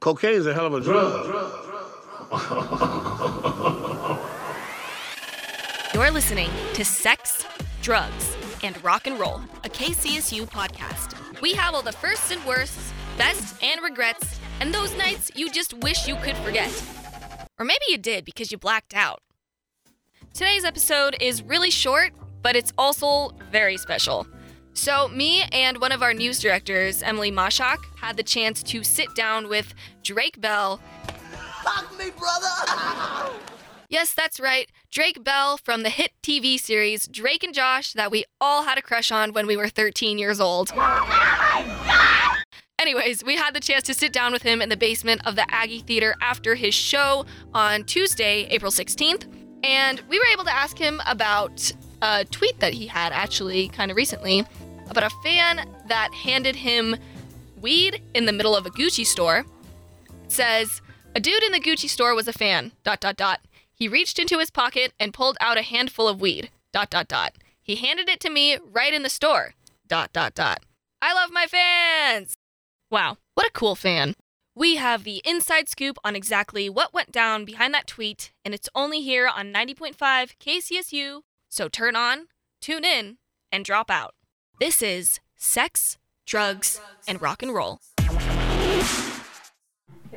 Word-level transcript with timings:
Cocaine's 0.00 0.46
a 0.46 0.54
hell 0.54 0.66
of 0.66 0.74
a 0.74 0.80
drug. 0.80 1.34
You're 5.94 6.10
listening 6.12 6.50
to 6.74 6.84
Sex, 6.84 7.44
Drugs, 7.82 8.36
and 8.62 8.82
Rock 8.84 9.08
and 9.08 9.18
Roll, 9.18 9.40
a 9.64 9.68
KCSU 9.68 10.48
podcast. 10.48 11.14
We 11.40 11.54
have 11.54 11.74
all 11.74 11.82
the 11.82 11.92
firsts 11.92 12.30
and 12.30 12.44
worsts, 12.44 12.92
bests 13.16 13.58
and 13.60 13.82
regrets, 13.82 14.38
and 14.60 14.72
those 14.72 14.96
nights 14.96 15.32
you 15.34 15.50
just 15.50 15.74
wish 15.74 16.06
you 16.06 16.14
could 16.16 16.36
forget. 16.38 16.70
Or 17.58 17.64
maybe 17.64 17.84
you 17.88 17.98
did 17.98 18.24
because 18.24 18.52
you 18.52 18.58
blacked 18.58 18.94
out. 18.94 19.20
Today's 20.32 20.64
episode 20.64 21.16
is 21.20 21.42
really 21.42 21.70
short, 21.70 22.12
but 22.42 22.54
it's 22.54 22.72
also 22.78 23.30
very 23.50 23.76
special. 23.76 24.28
So, 24.78 25.08
me 25.08 25.42
and 25.50 25.80
one 25.80 25.90
of 25.90 26.04
our 26.04 26.14
news 26.14 26.38
directors, 26.38 27.02
Emily 27.02 27.32
Mashak, 27.32 27.78
had 27.96 28.16
the 28.16 28.22
chance 28.22 28.62
to 28.62 28.84
sit 28.84 29.12
down 29.12 29.48
with 29.48 29.74
Drake 30.04 30.40
Bell. 30.40 30.80
Fuck 31.64 31.98
me, 31.98 32.10
brother! 32.16 33.34
Yes, 33.90 34.12
that's 34.12 34.38
right. 34.38 34.70
Drake 34.90 35.24
Bell 35.24 35.56
from 35.56 35.82
the 35.82 35.88
hit 35.88 36.12
TV 36.22 36.60
series 36.60 37.08
Drake 37.08 37.42
and 37.42 37.54
Josh 37.54 37.94
that 37.94 38.10
we 38.10 38.26
all 38.38 38.64
had 38.64 38.76
a 38.76 38.82
crush 38.82 39.10
on 39.10 39.32
when 39.32 39.46
we 39.46 39.56
were 39.56 39.70
13 39.70 40.18
years 40.18 40.40
old. 40.40 40.70
Oh 40.76 42.36
Anyways, 42.78 43.24
we 43.24 43.36
had 43.36 43.54
the 43.54 43.60
chance 43.60 43.84
to 43.84 43.94
sit 43.94 44.12
down 44.12 44.30
with 44.30 44.42
him 44.42 44.60
in 44.60 44.68
the 44.68 44.76
basement 44.76 45.26
of 45.26 45.36
the 45.36 45.50
Aggie 45.52 45.80
Theater 45.80 46.14
after 46.20 46.54
his 46.54 46.74
show 46.74 47.24
on 47.54 47.84
Tuesday, 47.84 48.46
April 48.50 48.70
16th, 48.70 49.24
and 49.64 50.02
we 50.10 50.18
were 50.18 50.26
able 50.26 50.44
to 50.44 50.54
ask 50.54 50.76
him 50.76 51.00
about 51.06 51.72
a 52.02 52.26
tweet 52.26 52.60
that 52.60 52.74
he 52.74 52.86
had 52.86 53.12
actually 53.12 53.68
kind 53.68 53.90
of 53.90 53.96
recently 53.96 54.44
about 54.88 55.04
a 55.04 55.16
fan 55.22 55.68
that 55.86 56.12
handed 56.14 56.56
him 56.56 56.96
weed 57.60 58.02
in 58.14 58.26
the 58.26 58.32
middle 58.32 58.56
of 58.56 58.66
a 58.66 58.70
Gucci 58.70 59.04
store. 59.04 59.44
It 60.24 60.32
says, 60.32 60.80
a 61.14 61.20
dude 61.20 61.42
in 61.42 61.52
the 61.52 61.60
Gucci 61.60 61.88
store 61.88 62.14
was 62.14 62.28
a 62.28 62.32
fan, 62.32 62.72
dot 62.84 63.00
dot 63.00 63.16
dot. 63.16 63.40
He 63.74 63.88
reached 63.88 64.18
into 64.18 64.38
his 64.38 64.50
pocket 64.50 64.92
and 64.98 65.14
pulled 65.14 65.36
out 65.40 65.56
a 65.56 65.62
handful 65.62 66.08
of 66.08 66.20
weed, 66.20 66.50
dot 66.72 66.90
dot 66.90 67.08
dot. 67.08 67.34
He 67.60 67.76
handed 67.76 68.08
it 68.08 68.20
to 68.20 68.30
me 68.30 68.58
right 68.72 68.92
in 68.92 69.02
the 69.02 69.08
store, 69.08 69.54
dot 69.86 70.12
dot 70.12 70.34
dot. 70.34 70.64
I 71.00 71.14
love 71.14 71.30
my 71.32 71.46
fans! 71.46 72.34
Wow, 72.90 73.18
what 73.34 73.46
a 73.46 73.52
cool 73.52 73.74
fan. 73.74 74.14
We 74.54 74.76
have 74.76 75.04
the 75.04 75.22
inside 75.24 75.68
scoop 75.68 75.98
on 76.02 76.16
exactly 76.16 76.68
what 76.68 76.92
went 76.92 77.12
down 77.12 77.44
behind 77.44 77.72
that 77.74 77.86
tweet, 77.86 78.32
and 78.44 78.52
it's 78.52 78.68
only 78.74 79.00
here 79.00 79.28
on 79.28 79.52
90.5 79.52 79.96
KCSU. 79.96 81.20
So 81.48 81.68
turn 81.68 81.94
on, 81.94 82.26
tune 82.60 82.84
in, 82.84 83.18
and 83.52 83.64
drop 83.64 83.90
out. 83.90 84.14
This 84.58 84.82
is 84.82 85.20
Sex, 85.36 85.98
Drugs, 86.26 86.80
and 87.06 87.22
Rock 87.22 87.44
and 87.44 87.54
Roll. 87.54 87.78
Very 88.00 88.10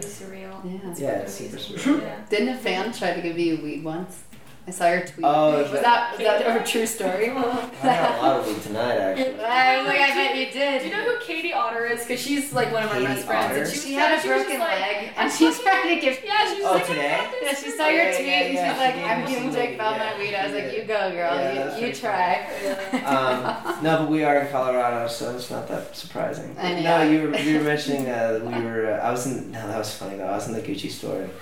surreal. 0.00 0.64
Yeah. 0.64 0.94
Yeah, 0.96 1.18
it's 1.18 1.34
super 1.34 1.58
sweet. 1.58 1.84
Yeah. 1.84 2.24
Didn't 2.30 2.48
a 2.48 2.56
fan 2.56 2.94
try 2.94 3.12
to 3.12 3.20
give 3.20 3.38
you 3.38 3.60
weed 3.62 3.84
once? 3.84 4.24
I 4.64 4.70
saw 4.70 4.88
your 4.88 5.00
tweet. 5.04 5.26
Oh, 5.26 5.58
was 5.60 5.72
is 5.72 5.80
that 5.80 6.12
was 6.16 6.24
that 6.24 6.60
a 6.60 6.70
true 6.70 6.86
story? 6.86 7.30
I 7.30 7.34
got 7.82 8.18
a 8.18 8.22
lot 8.22 8.40
of 8.40 8.46
weed 8.46 8.62
tonight, 8.62 8.94
actually. 8.96 9.40
I 9.44 9.78
was 9.78 9.86
like, 9.88 9.98
I 10.00 10.08
bet 10.14 10.36
you 10.36 10.52
did. 10.52 10.82
Do 10.82 10.88
you 10.88 10.94
know 10.94 11.02
who 11.02 11.18
Katie 11.24 11.52
Otter 11.52 11.86
is? 11.86 12.02
Because 12.02 12.20
she's 12.20 12.52
like 12.52 12.72
one 12.72 12.84
of 12.84 12.90
our 12.92 13.00
best 13.00 13.26
friends. 13.26 13.50
Otter? 13.50 13.62
And 13.62 13.72
she, 13.72 13.78
She 13.80 13.92
had 13.94 14.16
a 14.16 14.22
she 14.22 14.28
broken 14.28 14.46
just 14.46 14.58
like, 14.60 14.80
leg, 14.80 15.10
and 15.16 15.32
she's 15.32 15.58
trying 15.60 15.94
to 15.96 16.00
give. 16.00 16.20
Yeah, 16.24 16.46
she 16.46 16.62
was 16.62 16.64
Oh, 16.70 16.72
like, 16.74 16.86
today? 16.86 17.12
I 17.14 17.18
got 17.24 17.30
this. 17.32 17.42
Yeah, 17.42 17.54
she 17.64 17.70
saw 17.76 17.88
your 17.88 18.04
Yeah, 18.04 18.14
tweet 18.16 18.26
yeah, 18.28 18.38
and 18.38 18.70
she's 18.70 18.78
like, 18.78 18.94
she 18.94 19.00
gave 19.00 19.10
I'm 19.10 19.20
me 19.24 19.26
giving 19.26 19.42
some 19.42 19.52
Drake 19.52 19.70
weed, 19.70 19.78
Bell 19.78 19.98
my 19.98 20.18
weed. 20.18 20.34
I 20.36 20.46
was 20.46 20.54
like, 20.54 20.76
you 20.76 20.84
go, 20.84 21.10
girl. 21.10 21.34
Yeah, 21.34 21.74
you 21.74 21.80
you 21.80 21.86
right. 21.86 21.96
try. 21.96 23.02
Um, 23.02 23.82
no, 23.82 23.98
but 23.98 24.08
we 24.10 24.22
are 24.22 24.38
in 24.38 24.48
Colorado, 24.52 25.08
so 25.08 25.34
it's 25.34 25.50
not 25.50 25.66
that 25.68 25.96
surprising. 25.96 26.54
I 26.56 26.74
know. 26.74 26.98
No, 26.98 27.02
you 27.10 27.22
were 27.28 27.36
you 27.36 27.58
were 27.58 27.64
mentioning 27.64 28.08
uh, 28.08 28.38
we 28.44 28.62
were. 28.64 28.92
Uh, 28.94 29.04
I 29.06 29.10
was 29.10 29.26
in. 29.26 29.50
No, 29.50 29.66
that 29.66 29.78
was 29.78 29.92
funny 29.92 30.18
though. 30.18 30.26
I 30.28 30.36
was 30.36 30.46
in 30.46 30.54
the 30.54 30.62
Gucci 30.62 30.88
store. 30.88 31.22
And 31.22 31.32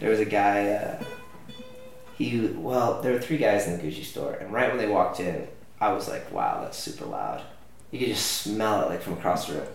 there 0.00 0.10
was 0.10 0.18
a 0.18 0.24
guy. 0.24 0.70
Uh, 0.70 1.04
he 2.16 2.46
well, 2.48 3.00
there 3.02 3.12
were 3.12 3.20
three 3.20 3.38
guys 3.38 3.66
in 3.66 3.76
the 3.76 3.82
Gucci 3.82 4.04
store, 4.04 4.34
and 4.34 4.52
right 4.52 4.68
when 4.68 4.78
they 4.78 4.88
walked 4.88 5.20
in, 5.20 5.46
I 5.80 5.92
was 5.92 6.08
like, 6.08 6.32
"Wow, 6.32 6.60
that's 6.62 6.78
super 6.78 7.04
loud." 7.04 7.42
You 7.90 7.98
could 7.98 8.08
just 8.08 8.26
smell 8.42 8.82
it 8.82 8.88
like 8.90 9.02
from 9.02 9.14
across 9.14 9.46
the 9.48 9.54
room, 9.54 9.66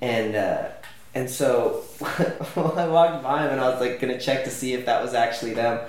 and 0.00 0.34
uh, 0.36 0.68
and 1.14 1.28
so 1.28 1.84
well, 2.56 2.74
I 2.78 2.86
walked 2.88 3.22
by 3.22 3.44
him, 3.44 3.50
and 3.52 3.60
I 3.60 3.68
was 3.70 3.80
like 3.80 4.00
gonna 4.00 4.20
check 4.20 4.44
to 4.44 4.50
see 4.50 4.74
if 4.74 4.86
that 4.86 5.02
was 5.02 5.14
actually 5.14 5.54
them, 5.54 5.86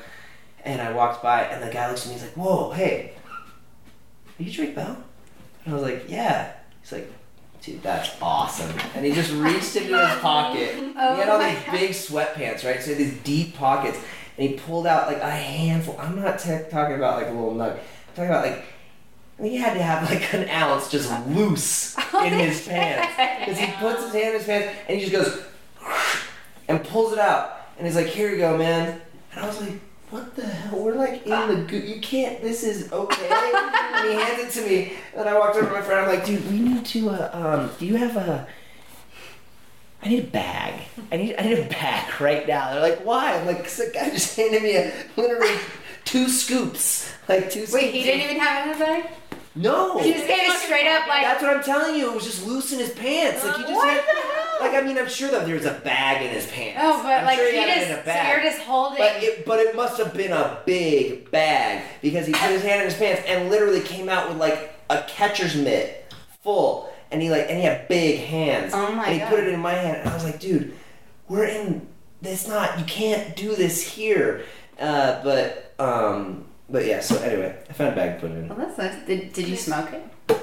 and 0.64 0.82
I 0.82 0.92
walked 0.92 1.22
by, 1.24 1.44
and 1.44 1.62
the 1.68 1.72
guy 1.74 1.88
looks 1.90 2.04
at 2.04 2.08
me, 2.08 2.14
he's 2.14 2.24
like, 2.24 2.38
"Whoa, 2.38 2.72
hey." 2.72 3.14
Are 4.40 4.44
you 4.44 4.52
Drake 4.54 4.74
Bell? 4.74 5.04
And 5.66 5.74
I 5.74 5.78
was 5.78 5.84
like, 5.84 6.06
yeah. 6.10 6.54
He's 6.82 6.94
like, 6.94 7.12
dude, 7.62 7.84
that's 7.84 8.10
awesome. 8.22 8.72
And 8.96 9.06
he 9.06 9.12
just 9.12 9.34
reached 9.34 9.76
into 9.76 9.98
his 10.00 10.20
pocket. 10.22 10.76
Oh 10.96 11.16
he 11.16 11.20
had 11.22 11.28
all 11.30 11.40
these 11.40 11.62
God. 11.66 11.72
big 11.72 11.90
sweatpants, 11.92 12.64
right? 12.64 12.82
So 12.82 12.86
he 12.86 12.90
had 12.92 12.98
these 12.98 13.18
deep 13.24 13.56
pockets. 13.56 14.00
And 14.40 14.50
he 14.50 14.56
pulled 14.56 14.88
out 14.88 15.08
like 15.08 15.22
a 15.22 15.30
handful. 15.30 15.98
I'm 16.00 16.16
not 16.22 16.40
t- 16.40 16.58
talking 16.72 16.96
about 16.96 17.18
like 17.18 17.28
a 17.28 17.32
little 17.32 17.54
nug. 17.54 17.74
I'm 17.74 17.80
talking 18.16 18.30
about 18.30 18.46
like, 18.46 18.64
he 19.42 19.58
had 19.58 19.74
to 19.74 19.84
have 19.84 20.10
like 20.10 20.34
an 20.34 20.48
ounce 20.48 20.90
just 20.90 21.12
loose 21.28 21.98
in 22.24 22.32
his 22.32 22.66
pants. 22.66 23.14
Because 23.40 23.60
he 23.60 23.70
puts 23.74 24.04
his 24.06 24.14
hand 24.14 24.28
in 24.28 24.34
his 24.36 24.46
pants 24.46 24.78
and 24.88 24.98
he 24.98 25.06
just 25.10 25.12
goes 25.12 25.44
and 26.70 26.82
pulls 26.86 27.12
it 27.12 27.20
out. 27.20 27.68
And 27.78 27.86
he's 27.86 27.98
like, 27.98 28.08
here 28.08 28.30
you 28.32 28.38
go, 28.38 28.58
man. 28.58 29.02
And 29.34 29.44
I 29.44 29.46
was 29.46 29.60
like, 29.60 29.74
what 30.10 30.34
the 30.38 30.46
hell? 30.46 30.80
We're 30.80 30.96
like 30.96 31.28
in 31.28 31.50
the 31.50 31.66
go- 31.68 31.76
you 31.86 32.00
can't. 32.00 32.42
This 32.42 32.64
is 32.64 32.94
okay. 32.94 33.30
and 33.30 34.08
he 34.10 34.16
hands 34.24 34.56
it 34.56 34.62
to 34.62 34.68
me, 34.68 34.94
and 35.18 35.28
I 35.28 35.38
walked 35.38 35.58
over 35.58 35.68
to 35.68 35.74
my 35.74 35.82
friend. 35.82 36.00
I'm 36.00 36.08
like, 36.08 36.26
dude, 36.26 36.50
we 36.50 36.60
need 36.60 36.86
to. 36.86 37.10
Uh, 37.10 37.30
um, 37.34 37.72
do 37.78 37.86
you 37.86 37.96
have 37.98 38.16
a? 38.16 38.48
I 40.02 40.10
need 40.10 40.24
a 40.24 40.28
bag. 40.28 40.82
I 41.12 41.18
need. 41.18 41.36
I 41.38 41.44
need 41.44 41.60
a 41.60 41.70
bag 41.70 42.22
right 42.22 42.48
now. 42.48 42.72
They're 42.72 42.82
like, 42.82 43.06
why? 43.06 43.38
I'm 43.38 43.46
like, 43.46 43.68
the 43.70 43.92
guy 43.94 44.10
just 44.12 44.36
handed 44.36 44.64
me 44.64 44.78
a 44.78 44.92
literally 45.18 45.56
two 46.06 46.30
scoops, 46.30 47.12
like 47.28 47.50
two. 47.52 47.62
Wait, 47.62 47.68
scoops 47.68 47.86
he 47.92 48.04
didn't 48.04 48.22
even 48.22 48.40
have 48.40 48.68
it 48.68 48.72
in 48.72 48.78
his 48.78 48.88
bag. 48.88 49.12
No. 49.56 49.98
He 49.98 50.14
just 50.14 50.28
gave 50.28 50.40
it 50.40 50.60
straight 50.60 50.88
up 50.88 51.08
like. 51.08 51.24
That's 51.24 51.42
what 51.42 51.56
I'm 51.58 51.64
telling 51.64 51.96
you. 51.96 52.12
It 52.12 52.16
was 52.16 52.24
just 52.24 52.46
loose 52.46 52.72
in 52.72 52.80
his 52.80 52.92
pants. 52.92 53.44
Like 53.44 53.58
he 53.58 53.64
just 53.64 53.74
What 53.74 53.90
had, 53.90 53.98
the 53.98 54.22
hell? 54.22 54.58
Like 54.62 54.74
I 54.82 54.86
mean, 54.86 54.98
I'm 54.98 55.10
sure 55.10 55.32
that 55.32 55.46
there's 55.46 55.66
a 55.66 55.74
bag 55.74 56.26
in 56.26 56.32
his 56.32 56.46
pants. 56.48 56.80
Oh, 56.82 57.02
but 57.04 57.12
I'm 57.12 57.26
like 57.26 57.38
sure 57.38 57.52
he 57.52 57.58
it 57.58 57.88
just. 57.88 58.06
So 58.06 58.28
you're 58.30 58.42
just 58.42 58.62
holding. 58.62 59.00
But 59.00 59.24
it, 59.24 59.46
but 59.46 59.60
it 59.60 59.76
must 59.76 59.98
have 59.98 60.14
been 60.14 60.32
a 60.32 60.60
big 60.66 61.30
bag 61.32 61.84
because 62.02 62.26
he 62.26 62.32
put 62.32 62.52
his 62.52 62.62
hand 62.62 62.82
in 62.82 62.86
his 62.90 62.96
pants 62.98 63.24
and 63.28 63.50
literally 63.50 63.82
came 63.82 64.08
out 64.08 64.30
with 64.30 64.38
like 64.38 64.74
a 64.90 65.02
catcher's 65.08 65.56
mitt 65.56 66.14
full, 66.42 66.90
and 67.12 67.22
he 67.22 67.30
like 67.30 67.46
and 67.50 67.58
he 67.58 67.64
had 67.64 67.88
big 67.88 68.20
hands. 68.22 68.74
Oh 68.76 68.92
my 68.92 69.06
And 69.06 69.14
he 69.14 69.20
God. 69.20 69.30
put 69.30 69.40
it 69.40 69.48
in 69.54 69.60
my 69.60 69.74
hand, 69.74 69.98
and 69.98 70.10
I 70.10 70.14
was 70.14 70.24
like, 70.24 70.40
dude, 70.40 70.74
we're 71.28 71.46
in. 71.46 71.88
This 72.22 72.48
not. 72.48 72.78
You 72.78 72.86
can't 72.86 73.36
do 73.36 73.56
this 73.56 73.82
here. 73.82 74.44
Uh, 74.80 75.24
but 75.24 75.74
um, 75.80 76.46
but 76.70 76.86
yeah. 76.86 77.00
So 77.00 77.18
anyway, 77.22 77.56
I 77.70 77.74
found 77.74 77.94
a 77.94 77.96
bag 77.96 78.16
to 78.16 78.22
put 78.28 78.32
it 78.32 78.40
in. 78.40 78.50
well, 78.50 78.58
that's 78.58 78.78
nice. 78.78 79.06
Did, 79.06 79.34
did 79.34 79.48
you 79.48 79.56
smoke 79.56 79.90
it? 79.94 80.39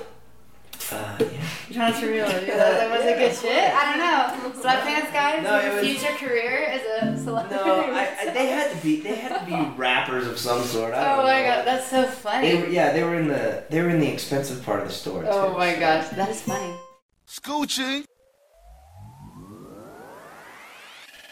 Uh, 0.93 1.17
yeah. 1.19 1.27
You're 1.69 1.75
trying 1.91 2.01
to 2.01 2.07
real. 2.09 2.27
That 2.29 2.91
was 2.97 3.01
a 3.05 3.19
good 3.19 3.35
shit. 3.35 3.75
I 3.75 3.91
don't 3.91 3.99
know. 4.55 4.61
Sweatpants 4.63 5.13
guys. 5.13 5.43
No, 5.43 5.59
it 5.59 5.75
was- 5.75 5.85
future 5.99 6.15
career 6.17 6.65
as 6.67 6.83
a 7.19 7.23
celebrity. 7.25 7.57
No, 7.65 7.81
I, 7.93 8.17
I, 8.21 8.31
they 8.31 8.47
had 8.47 8.71
to 8.71 8.83
be. 8.83 9.01
They 9.01 9.17
had 9.17 9.41
to 9.41 9.47
be 9.47 9.77
rappers 9.77 10.27
of 10.29 10.39
some 10.39 10.63
sort. 10.63 10.95
I 10.95 11.13
Oh 11.13 11.17
don't 11.17 11.25
my 11.27 11.41
know. 11.43 11.47
god, 11.49 11.67
that's 11.67 11.89
so 11.91 12.05
funny. 12.05 12.51
They 12.53 12.61
were, 12.63 12.69
yeah, 12.69 12.93
they 12.93 13.03
were 13.03 13.17
in 13.17 13.27
the 13.29 13.65
they 13.69 13.83
were 13.83 13.89
in 13.91 13.99
the 14.01 14.13
expensive 14.13 14.65
part 14.65 14.81
of 14.81 14.87
the 14.89 14.95
store. 14.95 15.23
Too, 15.23 15.29
oh 15.29 15.57
my 15.59 15.75
so. 15.75 15.81
gosh, 15.81 16.09
that 16.11 16.29
is 16.29 16.41
funny. 16.43 16.73
Scoochie. 17.29 18.05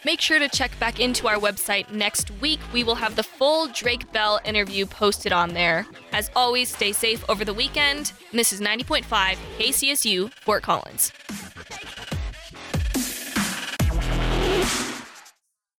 Make 0.04 0.20
sure 0.20 0.38
to 0.38 0.48
check 0.48 0.78
back 0.78 1.00
into 1.00 1.28
our 1.28 1.36
website 1.36 1.90
next 1.90 2.30
week. 2.40 2.60
We 2.72 2.84
will 2.84 2.94
have 2.94 3.16
the 3.16 3.22
full 3.22 3.68
Drake 3.68 4.12
Bell 4.12 4.38
interview 4.44 4.84
posted 4.84 5.32
on 5.32 5.54
there. 5.54 5.86
As 6.12 6.30
always, 6.36 6.68
stay 6.74 6.92
safe 6.92 7.24
over 7.28 7.44
the 7.44 7.54
weekend. 7.54 8.12
This 8.32 8.52
is 8.52 8.60
90.5 8.60 9.36
KCSU, 9.58 10.30
Fort 10.32 10.62
Collins. 10.62 11.10